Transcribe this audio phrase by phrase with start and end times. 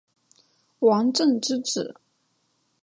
[0.79, 1.95] 王震之子。